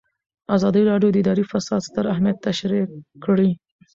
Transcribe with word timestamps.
ازادي 0.55 0.81
راډیو 0.91 1.13
د 1.13 1.15
اداري 1.23 1.43
فساد 1.51 1.81
ستر 1.89 2.05
اهميت 2.13 2.37
تشریح 2.47 2.85
کړی. 3.25 3.49